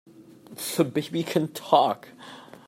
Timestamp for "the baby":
0.77-1.21